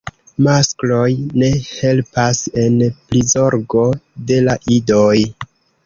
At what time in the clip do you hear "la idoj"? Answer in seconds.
4.51-5.17